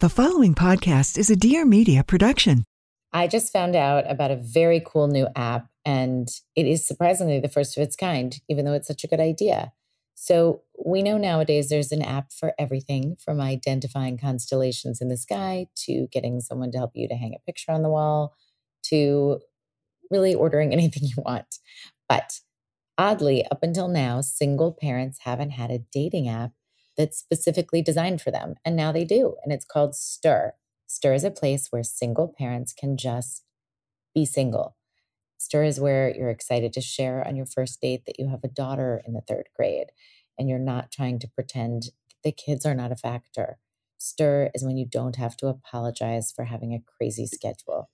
[0.00, 2.64] The following podcast is a Dear Media production.
[3.14, 7.48] I just found out about a very cool new app, and it is surprisingly the
[7.48, 9.72] first of its kind, even though it's such a good idea.
[10.14, 15.68] So, we know nowadays there's an app for everything from identifying constellations in the sky
[15.86, 18.36] to getting someone to help you to hang a picture on the wall
[18.90, 19.40] to
[20.10, 21.56] really ordering anything you want.
[22.06, 22.40] But
[22.98, 26.52] oddly, up until now, single parents haven't had a dating app
[26.96, 28.56] that's specifically designed for them.
[28.64, 29.36] And now they do.
[29.44, 30.54] And it's called Stir.
[30.86, 33.44] Stir is a place where single parents can just
[34.14, 34.76] be single.
[35.38, 38.48] Stir is where you're excited to share on your first date that you have a
[38.48, 39.88] daughter in the third grade
[40.38, 41.90] and you're not trying to pretend
[42.24, 43.58] the kids are not a factor.
[43.98, 47.90] Stir is when you don't have to apologize for having a crazy schedule.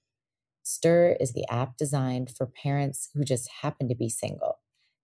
[0.63, 4.59] Stir is the app designed for parents who just happen to be single.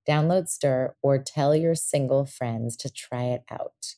[0.08, 3.94] Download Stir or tell your single friends to try it out.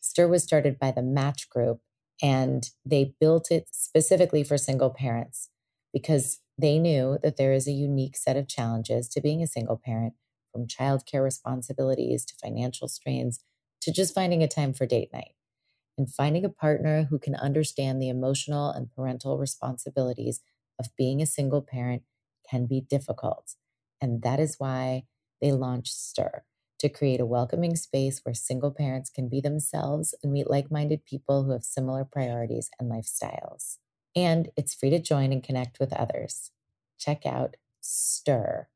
[0.00, 1.80] Stir was started by the Match Group
[2.22, 5.50] and they built it specifically for single parents
[5.92, 9.80] because they knew that there is a unique set of challenges to being a single
[9.82, 10.14] parent
[10.52, 13.40] from childcare responsibilities to financial strains
[13.80, 15.34] to just finding a time for date night.
[15.96, 20.40] And finding a partner who can understand the emotional and parental responsibilities
[20.78, 22.02] of being a single parent
[22.50, 23.54] can be difficult.
[24.00, 25.04] And that is why
[25.44, 26.42] they launched Stir
[26.78, 31.04] to create a welcoming space where single parents can be themselves and meet like minded
[31.04, 33.76] people who have similar priorities and lifestyles.
[34.16, 36.50] And it's free to join and connect with others.
[36.98, 38.68] Check out Stir.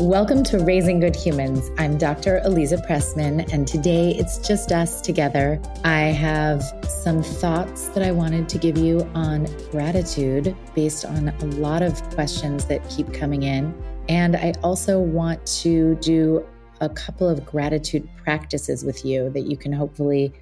[0.00, 1.70] Welcome to Raising Good Humans.
[1.76, 2.40] I'm Dr.
[2.46, 5.60] Aliza Pressman, and today it's just us together.
[5.84, 6.62] I have
[7.02, 12.02] some thoughts that I wanted to give you on gratitude based on a lot of
[12.14, 13.74] questions that keep coming in.
[14.08, 16.46] And I also want to do
[16.80, 20.32] a couple of gratitude practices with you that you can hopefully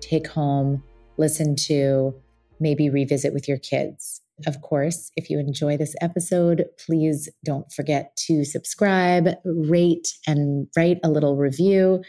[0.00, 0.82] take home,
[1.18, 2.14] listen to,
[2.60, 4.21] maybe revisit with your kids.
[4.46, 10.98] Of course, if you enjoy this episode, please don't forget to subscribe, rate, and write
[11.04, 12.02] a little review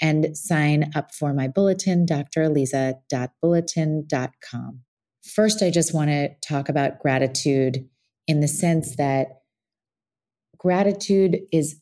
[0.00, 4.80] and sign up for my bulletin, draliza.bulletin.com.
[5.24, 7.88] First, I just want to talk about gratitude
[8.26, 9.28] in the sense that
[10.58, 11.80] gratitude is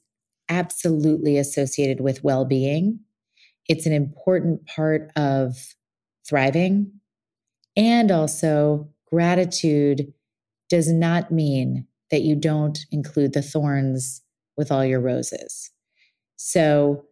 [0.49, 3.01] absolutely associated with well being.
[3.69, 5.57] It's an important part of
[6.29, 6.93] thriving
[7.77, 10.13] and also Gratitude
[10.69, 14.23] does not mean that you don't include the thorns
[14.57, 15.71] with all your roses.
[16.37, 17.05] So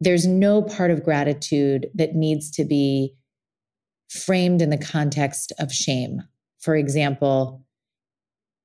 [0.00, 3.14] there's no part of gratitude that needs to be
[4.08, 6.22] framed in the context of shame.
[6.60, 7.64] For example,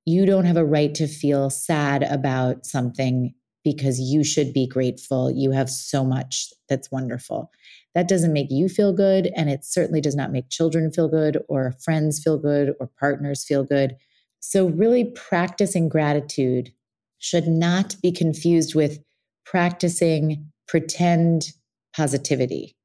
[0.05, 3.33] you don't have a right to feel sad about something
[3.63, 5.31] because you should be grateful.
[5.31, 7.51] You have so much that's wonderful.
[7.95, 9.31] That doesn't make you feel good.
[9.35, 13.43] And it certainly does not make children feel good or friends feel good or partners
[13.43, 13.95] feel good.
[14.39, 16.73] So, really, practicing gratitude
[17.19, 18.99] should not be confused with
[19.45, 21.53] practicing pretend
[21.95, 22.75] positivity.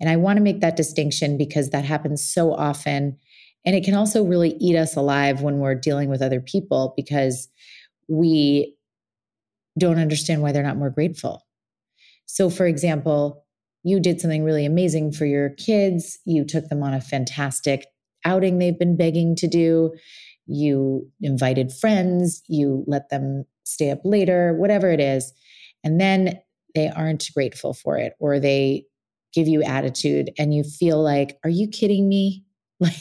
[0.00, 3.18] And I want to make that distinction because that happens so often.
[3.64, 7.48] And it can also really eat us alive when we're dealing with other people because
[8.08, 8.75] we
[9.78, 11.46] don't understand why they're not more grateful.
[12.26, 13.44] So, for example,
[13.82, 16.18] you did something really amazing for your kids.
[16.24, 17.86] You took them on a fantastic
[18.24, 19.92] outing they've been begging to do.
[20.46, 22.42] You invited friends.
[22.48, 25.32] You let them stay up later, whatever it is.
[25.84, 26.40] And then
[26.74, 28.84] they aren't grateful for it or they
[29.32, 32.44] give you attitude and you feel like, are you kidding me?
[32.78, 32.92] Like,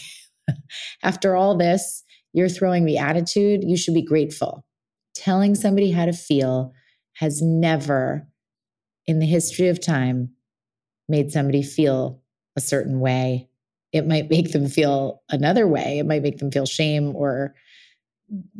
[1.03, 2.01] after all this,
[2.31, 3.61] you're throwing the attitude.
[3.65, 4.63] You should be grateful.
[5.15, 6.73] Telling somebody how to feel
[7.13, 8.27] has never,
[9.07, 10.31] in the history of time,
[11.07, 12.21] made somebody feel
[12.55, 13.47] a certain way.
[13.91, 15.99] It might make them feel another way.
[15.99, 17.55] It might make them feel shame or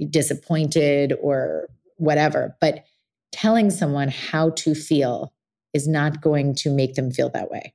[0.10, 1.68] disappointed or
[1.98, 2.56] whatever.
[2.62, 2.86] But
[3.32, 5.34] telling someone how to feel
[5.74, 7.74] is not going to make them feel that way.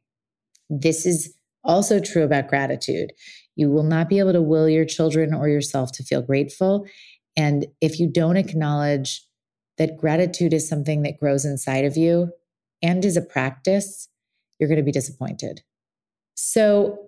[0.70, 1.34] This is
[1.64, 3.12] also true about gratitude.
[3.56, 6.86] You will not be able to will your children or yourself to feel grateful.
[7.36, 9.26] And if you don't acknowledge
[9.78, 12.32] that gratitude is something that grows inside of you
[12.82, 14.08] and is a practice,
[14.58, 15.62] you're going to be disappointed.
[16.34, 16.98] So,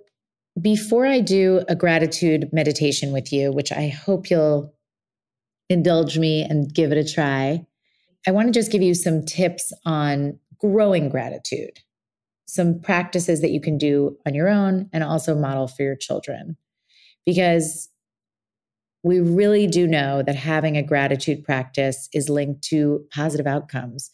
[0.61, 4.75] before I do a gratitude meditation with you, which I hope you'll
[5.71, 7.67] indulge me and give it a try,
[8.27, 11.81] I want to just give you some tips on growing gratitude,
[12.47, 16.57] some practices that you can do on your own and also model for your children.
[17.25, 17.89] Because
[19.03, 24.11] we really do know that having a gratitude practice is linked to positive outcomes,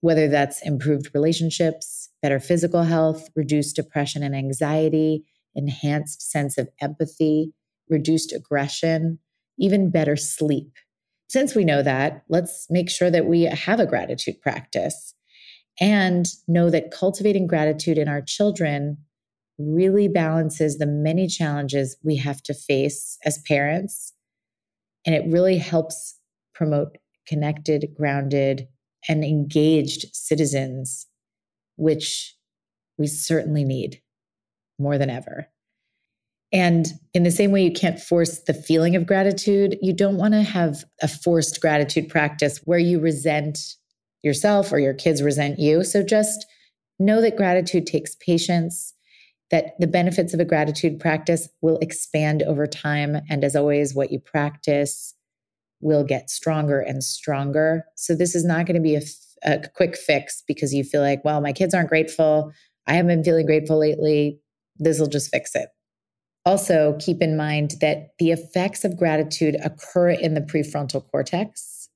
[0.00, 5.24] whether that's improved relationships, better physical health, reduced depression and anxiety,
[5.54, 7.52] enhanced sense of empathy,
[7.90, 9.18] reduced aggression,
[9.58, 10.72] even better sleep.
[11.28, 15.14] Since we know that, let's make sure that we have a gratitude practice
[15.80, 18.98] and know that cultivating gratitude in our children
[19.66, 24.12] really balances the many challenges we have to face as parents.
[25.04, 26.18] And it really helps
[26.54, 28.68] promote connected, grounded,
[29.08, 31.06] and engaged citizens,
[31.76, 32.36] which
[32.98, 34.00] we certainly need
[34.78, 35.48] more than ever.
[36.52, 40.34] And in the same way, you can't force the feeling of gratitude, you don't want
[40.34, 43.58] to have a forced gratitude practice where you resent
[44.22, 45.82] yourself or your kids resent you.
[45.82, 46.46] So just
[46.98, 48.94] know that gratitude takes patience
[49.52, 53.18] that the benefits of a gratitude practice will expand over time.
[53.28, 55.14] And as always, what you practice
[55.80, 57.84] will get stronger and stronger.
[57.94, 59.02] So this is not going to be a,
[59.74, 62.52] quick fix because you feel like, well, my kids aren't grateful.
[62.86, 64.38] I haven't been feeling grateful lately.
[64.78, 65.68] This will just fix it.
[66.46, 71.88] Also, keep in mind that the effects of gratitude occur in the prefrontal cortex,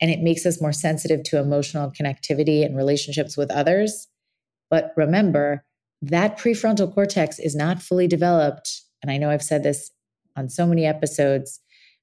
[0.00, 4.06] and it makes us more sensitive to emotional connectivity and relationships with others.
[4.70, 5.64] But remember,
[6.02, 8.82] that prefrontal cortex is not fully developed.
[9.02, 9.90] And I know I've said this
[10.36, 11.60] on so many episodes,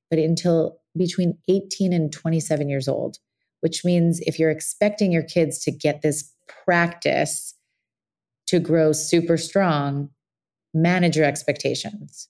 [0.09, 3.17] but until between 18 and 27 years old,
[3.59, 6.33] which means if you're expecting your kids to get this
[6.65, 7.55] practice
[8.47, 10.09] to grow super strong,
[10.73, 12.29] manage your expectations.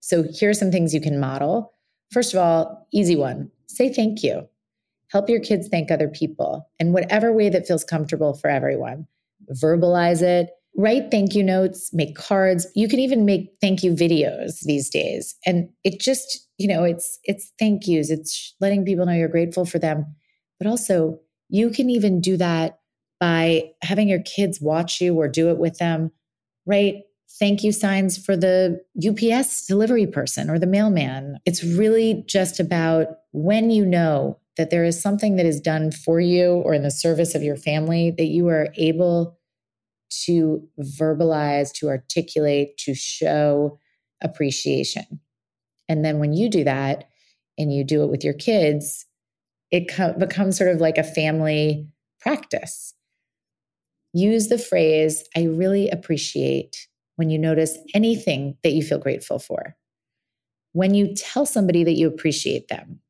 [0.00, 1.72] So here are some things you can model.
[2.10, 4.46] First of all, easy one say thank you.
[5.08, 9.06] Help your kids thank other people in whatever way that feels comfortable for everyone.
[9.50, 12.66] Verbalize it, write thank you notes, make cards.
[12.74, 15.34] You can even make thank you videos these days.
[15.44, 18.10] And it just, you know, it's it's thank yous.
[18.10, 20.06] It's letting people know you're grateful for them.
[20.58, 22.78] But also, you can even do that
[23.20, 26.10] by having your kids watch you or do it with them.
[26.66, 27.02] Write
[27.38, 31.38] thank you signs for the UPS delivery person or the mailman.
[31.44, 36.20] It's really just about when you know that there is something that is done for
[36.20, 39.38] you or in the service of your family that you are able
[40.24, 43.78] to verbalize, to articulate, to show
[44.22, 45.20] appreciation.
[45.88, 47.08] And then when you do that
[47.58, 49.06] and you do it with your kids,
[49.70, 51.88] it co- becomes sort of like a family
[52.20, 52.94] practice.
[54.12, 59.76] Use the phrase, I really appreciate when you notice anything that you feel grateful for.
[60.72, 63.00] When you tell somebody that you appreciate them,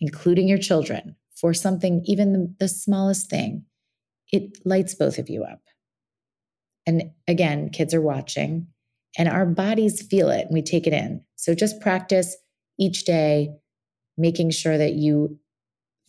[0.00, 3.64] including your children, for something, even the, the smallest thing,
[4.32, 5.60] it lights both of you up.
[6.86, 8.66] And again, kids are watching
[9.16, 11.22] and our bodies feel it and we take it in.
[11.36, 12.36] So just practice
[12.78, 13.54] each day,
[14.16, 15.38] making sure that you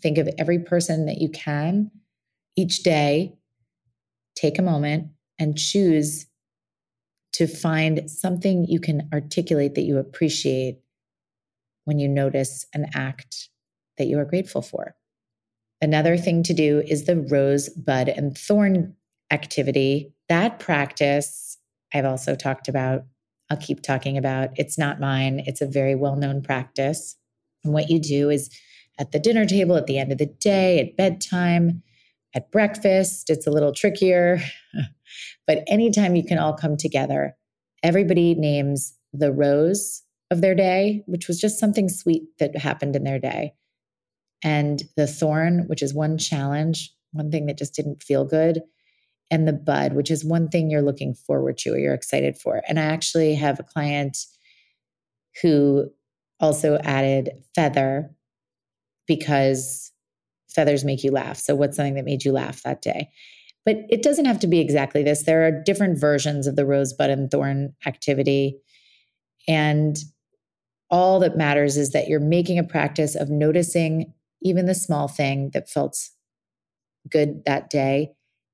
[0.01, 1.91] think of every person that you can
[2.55, 3.37] each day.
[4.35, 6.25] Take a moment and choose
[7.33, 10.79] to find something you can articulate that you appreciate
[11.85, 13.49] when you notice an act
[13.97, 14.95] that you are grateful for.
[15.81, 18.95] Another thing to do is the rose, bud, and thorn
[19.35, 21.57] activity that practice
[21.93, 23.03] I've also talked about.
[23.49, 24.49] I'll keep talking about.
[24.55, 27.15] It's not mine, it's a very well known practice.
[27.63, 28.49] And what you do is
[28.99, 31.83] at the dinner table, at the end of the day, at bedtime,
[32.33, 34.39] at breakfast, it's a little trickier.
[35.47, 37.35] but anytime you can all come together,
[37.83, 40.01] everybody names the rose
[40.31, 43.53] of their day, which was just something sweet that happened in their day,
[44.43, 48.61] and the thorn, which is one challenge, one thing that just didn't feel good,
[49.31, 52.61] and the bud, which is one thing you're looking forward to or you're excited for.
[52.67, 54.17] And I actually have a client
[55.41, 55.89] who
[56.39, 58.11] also added feather
[59.07, 59.91] because
[60.49, 61.37] feathers make you laugh.
[61.37, 63.09] So, what's something that made you laugh that day?
[63.65, 65.23] But it doesn't have to be exactly this.
[65.23, 68.59] There are different versions of the rosebud and thorn activity.
[69.47, 69.97] And
[70.91, 75.49] all that matters is that you're making a practice of noticing even the small thing
[75.53, 75.97] that felt
[77.09, 78.11] good that day.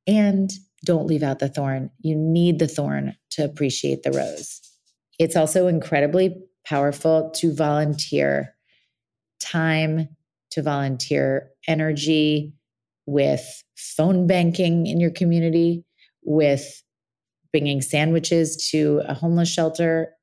[0.08, 0.52] And
[0.86, 1.92] don't leave out the thorn.
[2.00, 4.62] You need the thorn to appreciate the rose.
[5.20, 8.56] It's also incredibly powerful to volunteer
[9.40, 10.10] time,
[10.52, 12.54] to volunteer energy
[13.06, 15.84] with phone banking in your community,
[16.24, 16.84] with
[17.52, 20.14] bringing sandwiches to a homeless shelter,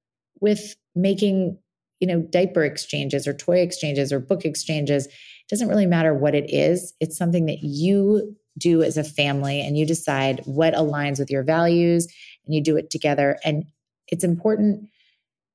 [0.40, 1.58] with making
[2.00, 6.34] you know diaper exchanges or toy exchanges or book exchanges it doesn't really matter what
[6.34, 11.18] it is it's something that you do as a family and you decide what aligns
[11.18, 12.06] with your values
[12.44, 13.38] and you do it together.
[13.44, 13.64] And
[14.08, 14.88] it's important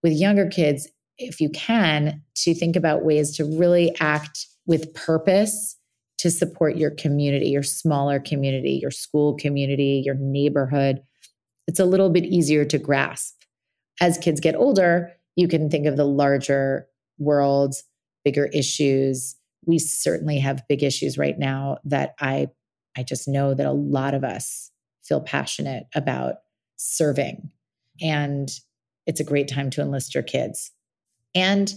[0.02, 5.78] with younger kids if you can to think about ways to really act with purpose
[6.18, 11.02] to support your community your smaller community your school community your neighborhood.
[11.68, 13.36] It's a little bit easier to grasp.
[14.02, 17.76] As kids get older you can think of the larger world,
[18.24, 19.36] bigger issues.
[19.66, 22.48] We certainly have big issues right now that I
[22.98, 24.72] I just know that a lot of us
[25.04, 26.36] feel passionate about
[26.78, 27.52] serving.
[28.02, 28.50] And
[29.06, 30.72] it's a great time to enlist your kids.
[31.36, 31.74] And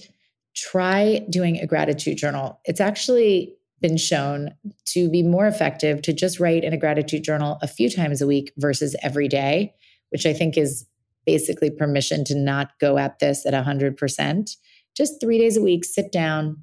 [0.54, 2.60] try doing a gratitude journal.
[2.64, 4.54] It's actually been shown
[4.86, 8.26] to be more effective to just write in a gratitude journal a few times a
[8.26, 9.74] week versus every day,
[10.10, 10.86] which I think is
[11.26, 14.56] basically permission to not go at this at 100%.
[14.96, 16.62] Just three days a week, sit down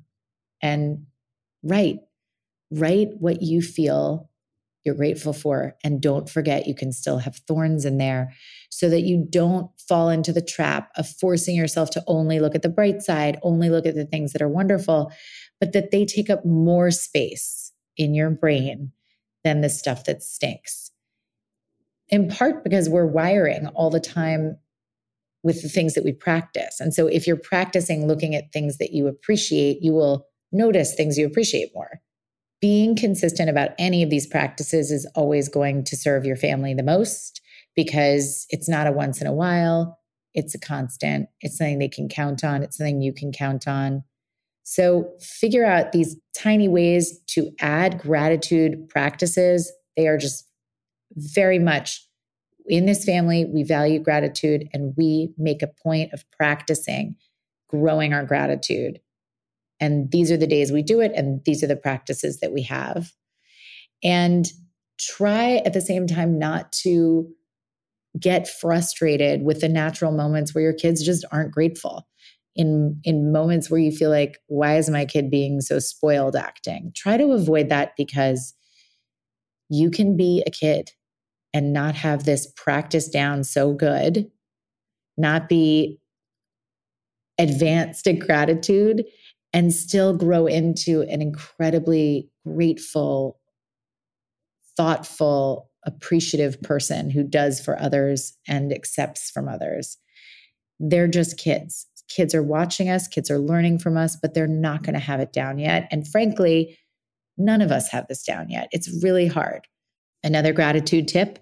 [0.61, 1.05] and
[1.61, 1.99] write.
[2.71, 4.29] Write what you feel
[4.83, 5.75] you're grateful for.
[5.83, 8.33] And don't forget, you can still have thorns in there
[8.69, 12.61] so that you don't fall into the trap of forcing yourself to only look at
[12.61, 15.11] the bright side, only look at the things that are wonderful,
[15.59, 18.91] but that they take up more space in your brain
[19.43, 20.83] than the stuff that stinks
[22.13, 24.55] in part because we're wiring all the time
[25.41, 26.79] with the things that we practice.
[26.79, 31.17] And so if you're practicing looking at things that you appreciate, you will notice things
[31.17, 32.01] you appreciate more.
[32.63, 36.81] Being consistent about any of these practices is always going to serve your family the
[36.81, 37.41] most
[37.75, 39.99] because it's not a once in a while,
[40.33, 44.05] it's a constant, it's something they can count on, it's something you can count on.
[44.63, 49.69] So figure out these tiny ways to add gratitude practices.
[49.97, 50.47] They are just
[51.17, 52.07] very much
[52.67, 57.17] in this family, we value gratitude and we make a point of practicing
[57.67, 59.01] growing our gratitude.
[59.79, 62.61] And these are the days we do it, and these are the practices that we
[62.63, 63.11] have.
[64.03, 64.47] And
[64.99, 67.27] try at the same time not to
[68.19, 72.07] get frustrated with the natural moments where your kids just aren't grateful.
[72.55, 76.91] In, in moments where you feel like, why is my kid being so spoiled acting?
[76.95, 78.53] Try to avoid that because
[79.69, 80.91] you can be a kid
[81.51, 84.29] and not have this practice down so good,
[85.17, 85.99] not be
[87.39, 89.03] advanced at gratitude,
[89.53, 93.39] and still grow into an incredibly grateful,
[94.75, 99.97] thoughtful, appreciative person who does for others and accepts from others.
[100.79, 101.87] They're just kids.
[102.09, 105.19] Kids are watching us, kids are learning from us, but they're not going to have
[105.19, 105.87] it down yet.
[105.91, 106.77] And frankly,
[107.37, 108.67] none of us have this down yet.
[108.71, 109.67] It's really hard.
[110.23, 111.39] Another gratitude tip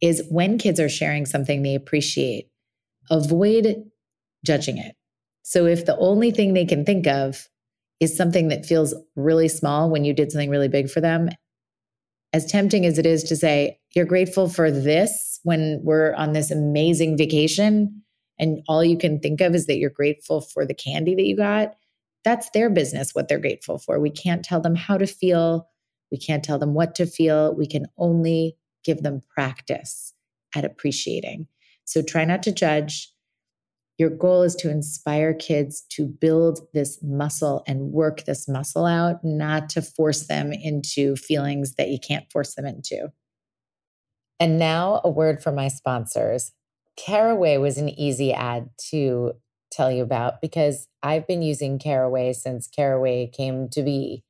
[0.00, 2.48] is when kids are sharing something they appreciate,
[3.10, 3.84] avoid
[4.44, 4.96] judging it.
[5.42, 7.48] So if the only thing they can think of
[8.02, 11.28] is something that feels really small when you did something really big for them,
[12.32, 16.50] as tempting as it is to say, you're grateful for this when we're on this
[16.50, 18.02] amazing vacation
[18.38, 21.36] and all you can think of is that you're grateful for the candy that you
[21.36, 21.74] got,
[22.24, 24.00] that's their business, what they're grateful for.
[24.00, 25.68] We can't tell them how to feel.
[26.10, 27.54] We can't tell them what to feel.
[27.54, 30.12] We can only give them practice
[30.56, 31.46] at appreciating.
[31.84, 33.11] So try not to judge.
[34.02, 39.22] Your goal is to inspire kids to build this muscle and work this muscle out,
[39.22, 43.12] not to force them into feelings that you can't force them into.
[44.40, 46.50] And now, a word from my sponsors.
[46.96, 49.34] Caraway was an easy ad to
[49.70, 54.24] tell you about because I've been using Caraway since Caraway came to be.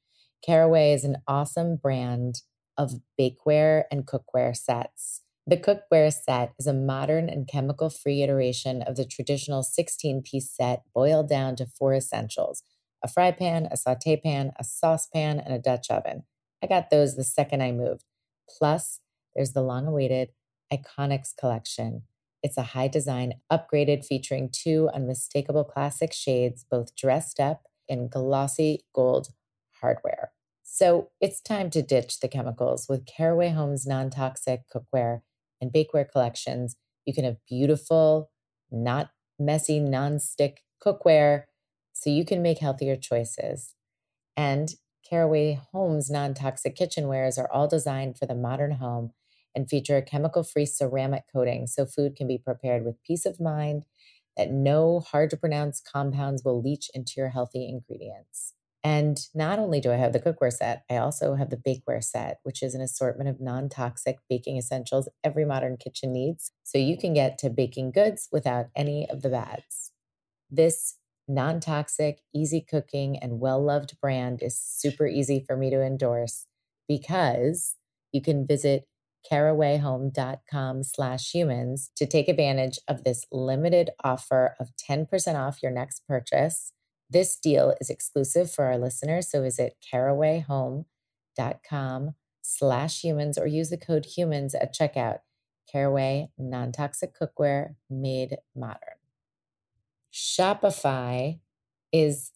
[0.45, 2.43] Caraway is an awesome brand
[2.77, 5.22] of bakeware and cookware sets.
[5.45, 10.49] The cookware set is a modern and chemical free iteration of the traditional 16 piece
[10.49, 12.63] set boiled down to four essentials
[13.05, 16.23] a fry pan, a saute pan, a saucepan, and a Dutch oven.
[16.63, 18.05] I got those the second I moved.
[18.49, 19.01] Plus,
[19.35, 20.29] there's the long awaited
[20.73, 22.03] Iconics collection.
[22.45, 28.85] It's a high design upgraded featuring two unmistakable classic shades, both dressed up in glossy
[28.95, 29.31] gold
[29.81, 30.31] hardware.
[30.63, 35.23] So it's time to ditch the chemicals with Caraway Home's non toxic cookware
[35.63, 36.77] and bakeware collections.
[37.07, 38.31] You can have beautiful,
[38.71, 41.45] not messy, non-stick cookware
[41.95, 43.75] so you can make healthier choices.
[44.37, 44.75] And
[45.09, 49.13] Caraway Home's non toxic kitchenwares are all designed for the modern home
[49.55, 53.41] and feature a chemical free ceramic coating so food can be prepared with peace of
[53.41, 53.85] mind
[54.37, 58.55] that no hard to pronounce compounds will leach into your healthy ingredients.
[58.85, 62.41] And not only do I have the cookware set, I also have the bakeware set,
[62.43, 66.51] which is an assortment of non toxic baking essentials every modern kitchen needs.
[66.65, 69.93] So you can get to baking goods without any of the bads.
[70.51, 70.97] This
[71.29, 76.47] non toxic, easy cooking, and well loved brand is super easy for me to endorse
[76.89, 77.77] because
[78.11, 78.89] you can visit
[79.31, 86.03] carawayhome.com slash humans to take advantage of this limited offer of 10% off your next
[86.09, 86.73] purchase
[87.13, 93.77] this deal is exclusive for our listeners, so visit carawayhome.com slash humans or use the
[93.77, 95.19] code humans at checkout.
[95.71, 98.99] Caraway non-toxic cookware made modern.
[100.13, 101.39] Shopify
[101.93, 102.33] is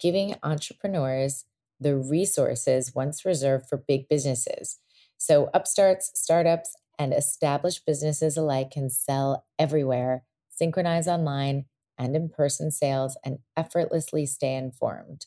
[0.00, 1.44] giving entrepreneurs
[1.78, 4.78] the resources once reserved for big businesses.
[5.16, 11.66] So upstarts, startups, and established businesses alike can sell everywhere, synchronize online,
[12.02, 15.26] and in person sales and effortlessly stay informed.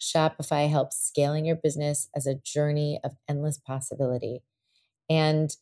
[0.00, 4.42] Shopify helps scaling your business as a journey of endless possibility.
[5.08, 5.54] And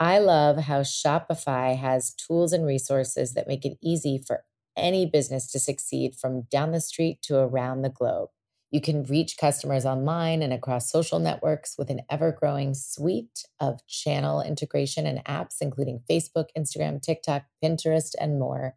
[0.00, 4.44] I love how Shopify has tools and resources that make it easy for
[4.76, 8.30] any business to succeed from down the street to around the globe.
[8.70, 13.86] You can reach customers online and across social networks with an ever growing suite of
[13.86, 18.76] channel integration and apps, including Facebook, Instagram, TikTok, Pinterest, and more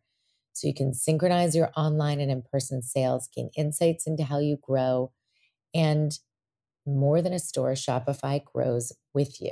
[0.56, 4.58] so you can synchronize your online and in person sales, gain insights into how you
[4.62, 5.12] grow,
[5.74, 6.18] and
[6.86, 9.52] more than a store, Shopify grows with you.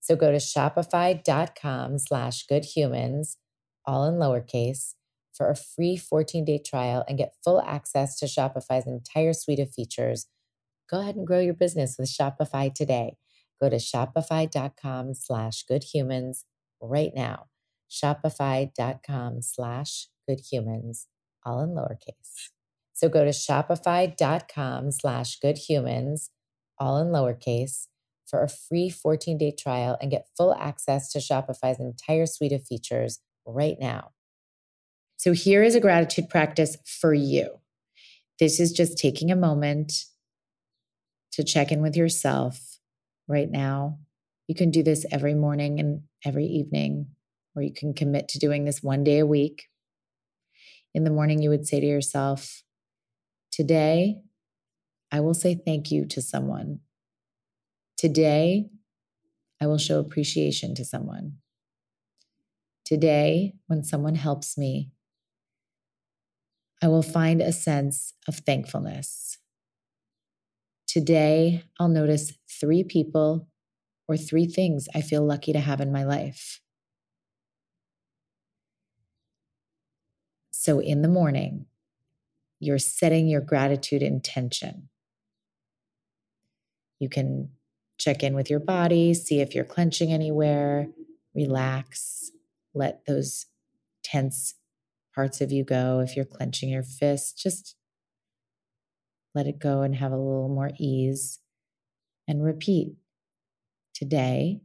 [0.00, 3.36] So go to shopify.com slash goodhumans,
[3.86, 4.94] all in lowercase,
[5.32, 9.70] for a free 14 day trial and get full access to Shopify's entire suite of
[9.70, 10.26] features.
[10.90, 13.14] Go ahead and grow your business with Shopify today.
[13.62, 16.38] Go to shopify.com slash goodhumans
[16.80, 17.49] right now
[17.90, 21.06] shopify.com slash goodhumans,
[21.44, 22.50] all in lowercase.
[22.92, 26.28] So go to shopify.com slash goodhumans,
[26.78, 27.86] all in lowercase,
[28.26, 32.64] for a free 14 day trial and get full access to Shopify's entire suite of
[32.64, 34.12] features right now.
[35.16, 37.58] So here is a gratitude practice for you.
[38.38, 39.92] This is just taking a moment
[41.32, 42.78] to check in with yourself
[43.28, 43.98] right now.
[44.46, 47.08] You can do this every morning and every evening
[47.54, 49.68] or you can commit to doing this one day a week.
[50.94, 52.62] In the morning, you would say to yourself,
[53.50, 54.16] Today,
[55.12, 56.80] I will say thank you to someone.
[57.98, 58.70] Today,
[59.60, 61.34] I will show appreciation to someone.
[62.84, 64.90] Today, when someone helps me,
[66.82, 69.38] I will find a sense of thankfulness.
[70.86, 73.48] Today, I'll notice three people
[74.08, 76.60] or three things I feel lucky to have in my life.
[80.60, 81.64] So in the morning,
[82.58, 84.90] you're setting your gratitude intention.
[86.98, 87.52] You can
[87.96, 90.88] check in with your body, see if you're clenching anywhere,
[91.34, 92.30] relax,
[92.74, 93.46] let those
[94.04, 94.52] tense
[95.14, 96.00] parts of you go.
[96.00, 97.74] If you're clenching your fist, just
[99.34, 101.38] let it go and have a little more ease.
[102.28, 102.96] And repeat
[103.94, 104.60] today,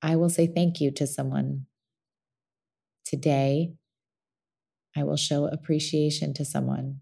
[0.00, 1.66] I will say thank you to someone.
[3.04, 3.72] Today,
[4.96, 7.00] I will show appreciation to someone.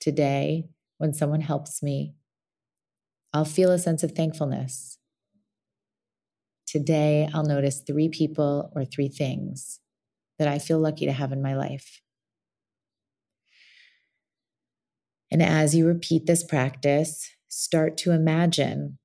[0.00, 2.14] Today, when someone helps me,
[3.32, 4.98] I'll feel a sense of thankfulness.
[6.66, 9.80] Today, I'll notice three people or three things
[10.38, 12.00] that I feel lucky to have in my life.
[15.30, 18.98] And as you repeat this practice, start to imagine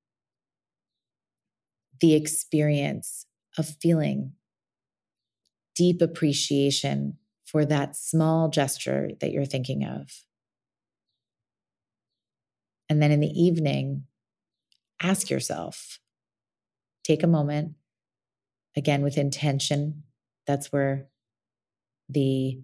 [2.02, 3.26] the experience
[3.58, 4.34] of feeling
[5.76, 7.18] deep appreciation
[7.52, 10.24] for that small gesture that you're thinking of.
[12.90, 14.04] And then in the evening,
[15.02, 16.00] ask yourself,
[17.04, 17.74] take a moment,
[18.76, 20.04] again with intention.
[20.46, 21.08] That's where
[22.08, 22.62] the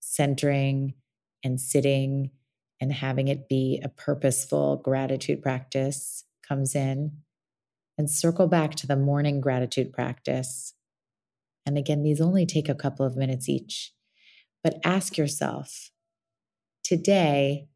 [0.00, 0.94] centering
[1.42, 2.30] and sitting
[2.80, 7.18] and having it be a purposeful gratitude practice comes in.
[7.96, 10.74] And circle back to the morning gratitude practice
[11.70, 13.92] and again, these only take a couple of minutes each.
[14.64, 15.92] But ask yourself
[16.82, 17.68] today,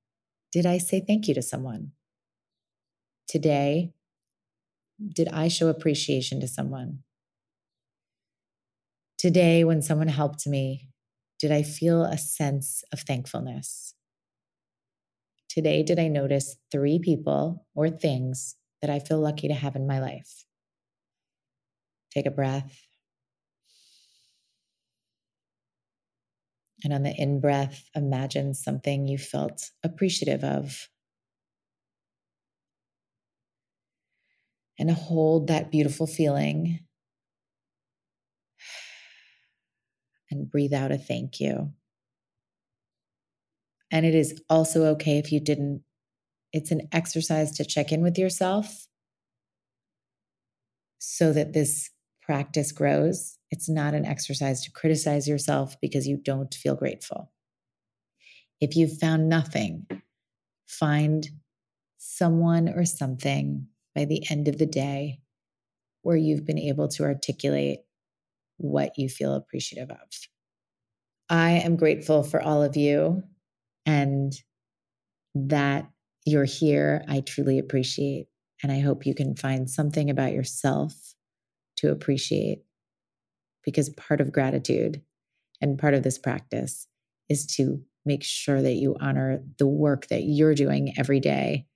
[0.50, 1.92] did I say thank you to someone?
[3.28, 3.92] Today,
[5.14, 7.04] did I show appreciation to someone?
[9.16, 10.88] Today, when someone helped me,
[11.38, 13.94] did I feel a sense of thankfulness?
[15.48, 19.86] Today, did I notice three people or things that I feel lucky to have in
[19.86, 20.44] my life?
[22.12, 22.83] Take a breath.
[26.84, 30.88] And on the in breath, imagine something you felt appreciative of.
[34.78, 36.80] And hold that beautiful feeling.
[40.30, 41.72] And breathe out a thank you.
[43.90, 45.82] And it is also okay if you didn't.
[46.52, 48.86] It's an exercise to check in with yourself
[50.98, 51.90] so that this
[52.24, 53.38] practice grows.
[53.50, 57.30] It's not an exercise to criticize yourself because you don't feel grateful.
[58.60, 59.86] If you've found nothing,
[60.66, 61.28] find
[61.98, 65.20] someone or something by the end of the day
[66.02, 67.80] where you've been able to articulate
[68.56, 70.08] what you feel appreciative of.
[71.28, 73.22] I am grateful for all of you
[73.86, 74.32] and
[75.34, 75.90] that
[76.24, 77.04] you're here.
[77.08, 78.28] I truly appreciate.
[78.62, 80.94] And I hope you can find something about yourself
[81.84, 82.64] to appreciate.
[83.62, 85.02] Because part of gratitude
[85.60, 86.86] and part of this practice
[87.28, 91.66] is to make sure that you honor the work that you're doing every day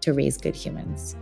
[0.00, 1.16] to raise good humans.